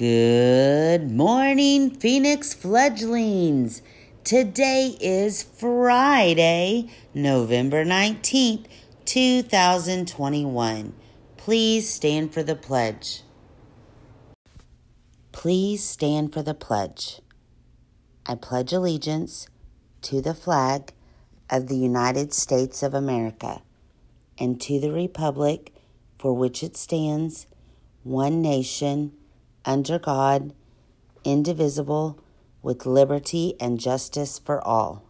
Good 0.00 1.10
morning, 1.10 1.90
Phoenix 1.90 2.54
fledglings. 2.54 3.82
Today 4.24 4.96
is 4.98 5.42
Friday, 5.42 6.88
November 7.12 7.84
19th, 7.84 8.64
2021. 9.04 10.94
Please 11.36 11.86
stand 11.86 12.32
for 12.32 12.42
the 12.42 12.56
pledge. 12.56 13.24
Please 15.32 15.84
stand 15.84 16.32
for 16.32 16.42
the 16.42 16.54
pledge. 16.54 17.20
I 18.24 18.36
pledge 18.36 18.72
allegiance 18.72 19.48
to 20.00 20.22
the 20.22 20.32
flag 20.32 20.94
of 21.50 21.68
the 21.68 21.76
United 21.76 22.32
States 22.32 22.82
of 22.82 22.94
America 22.94 23.60
and 24.38 24.58
to 24.62 24.80
the 24.80 24.92
republic 24.92 25.74
for 26.18 26.34
which 26.34 26.62
it 26.62 26.78
stands, 26.78 27.46
one 28.02 28.40
nation, 28.40 29.12
under 29.64 29.98
God, 29.98 30.54
indivisible, 31.24 32.18
with 32.62 32.86
liberty 32.86 33.54
and 33.60 33.80
justice 33.80 34.38
for 34.38 34.66
all. 34.66 35.04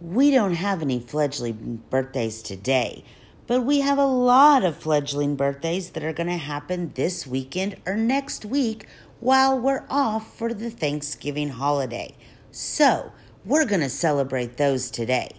We 0.00 0.30
don't 0.30 0.54
have 0.54 0.82
any 0.82 1.00
fledgling 1.00 1.82
birthdays 1.90 2.42
today, 2.42 3.04
but 3.46 3.62
we 3.62 3.80
have 3.80 3.98
a 3.98 4.06
lot 4.06 4.64
of 4.64 4.76
fledgling 4.76 5.34
birthdays 5.36 5.90
that 5.90 6.04
are 6.04 6.12
going 6.12 6.28
to 6.28 6.36
happen 6.36 6.92
this 6.94 7.26
weekend 7.26 7.76
or 7.86 7.96
next 7.96 8.44
week 8.44 8.86
while 9.20 9.58
we're 9.58 9.84
off 9.88 10.36
for 10.36 10.54
the 10.54 10.70
Thanksgiving 10.70 11.48
holiday. 11.48 12.14
So, 12.50 13.12
we're 13.44 13.64
going 13.64 13.80
to 13.80 13.88
celebrate 13.88 14.56
those 14.56 14.90
today. 14.90 15.30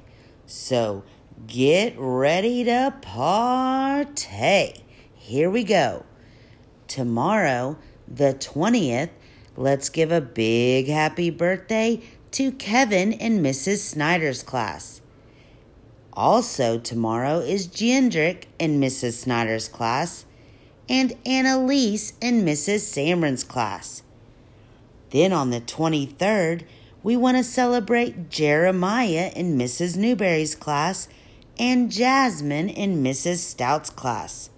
So, 0.46 1.04
get 1.48 1.94
ready 1.98 2.64
to 2.64 2.94
partay. 3.02 4.82
Here 5.14 5.50
we 5.50 5.64
go. 5.64 6.06
Tomorrow, 6.88 7.78
the 8.08 8.34
20th, 8.34 9.10
let's 9.56 9.90
give 9.90 10.12
a 10.12 10.22
big 10.22 10.88
happy 10.88 11.30
birthday 11.30 12.02
to 12.32 12.52
Kevin 12.52 13.14
and 13.14 13.46
Mrs. 13.46 13.78
Snyder's 13.78 14.44
class. 14.44 15.02
Also, 16.14 16.80
tomorrow 16.80 17.40
is 17.40 17.68
Jendrick 17.68 18.46
and 18.60 18.82
Mrs. 18.82 19.14
Snyder's 19.14 19.68
class, 19.68 20.26
and 20.88 21.14
Annalise 21.26 22.14
and 22.22 22.48
Mrs. 22.48 22.82
Samron's 22.82 23.44
class. 23.44 24.04
Then 25.10 25.34
on 25.34 25.50
the 25.50 25.62
23rd, 25.62 26.64
we 27.04 27.18
want 27.18 27.38
to 27.38 27.44
celebrate 27.44 28.30
Jeremiah 28.30 29.32
in 29.36 29.58
Mrs. 29.58 29.98
Newberry's 29.98 30.56
class 30.56 31.08
and 31.58 31.92
Jasmine 31.92 32.70
in 32.70 33.04
Mrs. 33.04 33.38
Stout's 33.38 33.90
class. 33.90 34.50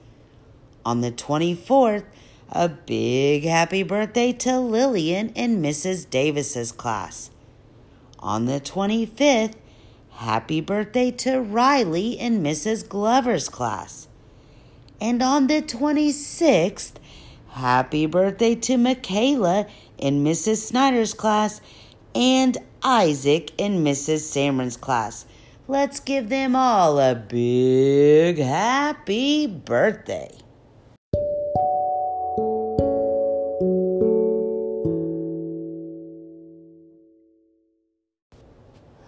On 0.85 1.01
the 1.01 1.11
24th, 1.11 2.05
a 2.49 2.69
big 2.69 3.43
happy 3.43 3.83
birthday 3.83 4.31
to 4.31 4.59
Lillian 4.59 5.29
in 5.29 5.61
Mrs. 5.61 6.09
Davis's 6.09 6.71
class. 6.71 7.29
On 8.19 8.45
the 8.45 8.59
25th, 8.59 9.55
happy 10.11 10.61
birthday 10.61 11.11
to 11.11 11.39
Riley 11.39 12.11
in 12.11 12.41
Mrs. 12.41 12.87
Glover's 12.87 13.49
class. 13.49 14.07
And 14.99 15.21
on 15.21 15.47
the 15.47 15.61
26th, 15.61 16.93
happy 17.49 18.05
birthday 18.05 18.55
to 18.55 18.77
Michaela 18.77 19.67
in 19.97 20.23
Mrs. 20.23 20.57
Snyder's 20.57 21.13
class 21.13 21.61
and 22.15 22.57
Isaac 22.81 23.51
in 23.57 23.83
Mrs. 23.83 24.21
Samron's 24.21 24.77
class. 24.77 25.25
Let's 25.69 25.99
give 25.99 26.29
them 26.29 26.55
all 26.55 26.97
a 26.97 27.13
big 27.13 28.37
happy 28.37 29.47
birthday. 29.47 30.31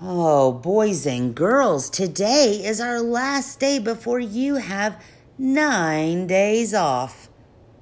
Oh, 0.02 0.52
boys 0.62 1.06
and 1.06 1.34
girls, 1.34 1.90
today 1.90 2.62
is 2.66 2.82
our 2.82 3.00
last 3.00 3.62
day 3.62 3.80
before 3.80 4.20
you 4.20 4.56
have 4.56 5.02
nine 5.38 6.28
days 6.28 6.74
off. 6.74 7.30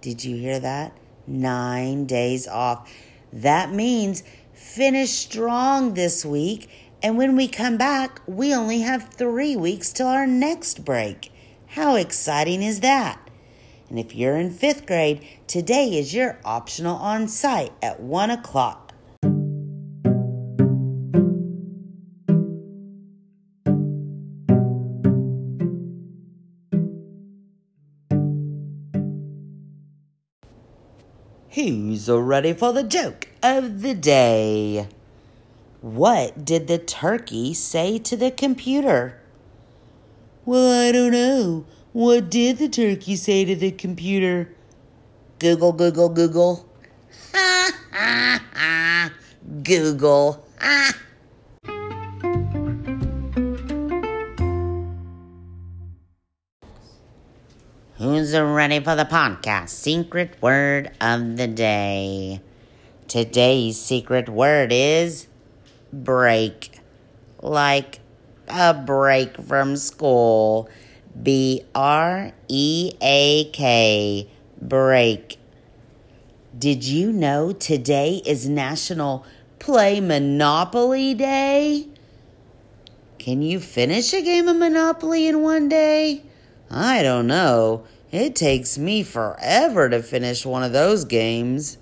Did 0.01 0.23
you 0.23 0.35
hear 0.35 0.59
that? 0.59 0.95
Nine 1.25 2.05
days 2.05 2.47
off. 2.47 2.93
That 3.33 3.71
means 3.71 4.21
finish 4.53 5.09
strong 5.09 5.95
this 5.95 6.23
week, 6.23 6.69
and 7.03 7.17
when 7.17 7.35
we 7.35 7.47
come 7.47 7.77
back, 7.77 8.21
we 8.25 8.53
only 8.53 8.81
have 8.81 9.09
three 9.09 9.55
weeks 9.55 9.93
till 9.93 10.07
our 10.07 10.25
next 10.25 10.83
break. 10.83 11.31
How 11.67 11.95
exciting 11.95 12.63
is 12.63 12.79
that? 12.79 13.19
And 13.89 13.99
if 13.99 14.15
you're 14.15 14.35
in 14.35 14.51
fifth 14.51 14.85
grade, 14.85 15.25
today 15.45 15.97
is 15.97 16.13
your 16.13 16.39
optional 16.43 16.95
on 16.97 17.27
site 17.27 17.73
at 17.81 17.99
one 17.99 18.31
o'clock. 18.31 18.83
Who's 31.51 32.09
ready 32.09 32.53
for 32.53 32.71
the 32.71 32.83
joke 32.83 33.29
of 33.41 33.81
the 33.81 33.95
day? 33.95 34.87
What 35.81 36.43
did 36.43 36.67
the 36.67 36.79
turkey 36.79 37.53
say 37.53 37.99
to 37.99 38.17
the 38.17 38.31
computer? 38.31 39.21
Well, 40.43 40.87
I 40.87 40.91
don't 40.91 41.11
know. 41.11 41.65
What 41.93 42.31
did 42.31 42.57
the 42.57 42.67
turkey 42.67 43.15
say 43.15 43.45
to 43.45 43.55
the 43.55 43.69
computer? 43.69 44.55
Google, 45.37 45.73
Google, 45.73 46.09
Google. 46.09 46.67
Ha 47.31 47.71
ha 47.91 48.43
ha. 48.55 49.11
Google. 49.61 50.43
Ha. 50.59 50.93
Who's 57.97 58.35
ready 58.35 58.79
for 58.79 58.95
the 58.95 59.05
podcast? 59.05 59.69
Secret 59.69 60.41
word 60.41 60.91
of 60.99 61.37
the 61.37 61.47
day. 61.47 62.41
Today's 63.07 63.79
secret 63.79 64.27
word 64.27 64.71
is 64.71 65.27
break. 66.03 66.79
Like 67.41 67.99
a 68.47 68.73
break 68.73 69.37
from 69.41 69.75
school. 69.75 70.69
B 71.21 71.63
R 71.73 72.31
E 72.47 72.93
A 73.01 73.45
K. 73.51 74.29
Break. 74.61 75.37
Did 76.57 76.83
you 76.83 77.11
know 77.11 77.53
today 77.53 78.21
is 78.25 78.47
National 78.47 79.25
Play 79.59 79.99
Monopoly 79.99 81.13
Day? 81.13 81.87
Can 83.19 83.41
you 83.41 83.59
finish 83.59 84.13
a 84.13 84.21
game 84.21 84.47
of 84.47 84.55
Monopoly 84.55 85.27
in 85.27 85.41
one 85.41 85.69
day? 85.69 86.23
I 86.71 87.03
don't 87.03 87.27
know. 87.27 87.83
It 88.11 88.35
takes 88.35 88.77
me 88.77 89.03
forever 89.03 89.89
to 89.89 90.01
finish 90.01 90.45
one 90.45 90.63
of 90.63 90.71
those 90.71 91.05
games. 91.05 91.77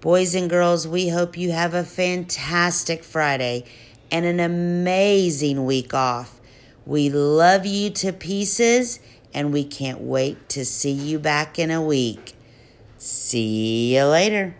Boys 0.00 0.36
and 0.36 0.48
girls, 0.48 0.86
we 0.86 1.08
hope 1.08 1.36
you 1.36 1.50
have 1.50 1.74
a 1.74 1.82
fantastic 1.82 3.02
Friday 3.02 3.64
and 4.12 4.24
an 4.24 4.38
amazing 4.38 5.66
week 5.66 5.92
off. 5.92 6.40
We 6.86 7.10
love 7.10 7.66
you 7.66 7.90
to 7.90 8.12
pieces 8.12 9.00
and 9.34 9.52
we 9.52 9.64
can't 9.64 10.00
wait 10.00 10.48
to 10.50 10.64
see 10.64 10.92
you 10.92 11.18
back 11.18 11.58
in 11.58 11.72
a 11.72 11.82
week. 11.82 12.34
See 12.98 13.96
you 13.96 14.04
later. 14.04 14.54